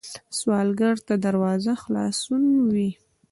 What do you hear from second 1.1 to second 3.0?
دروازه خلاصون وي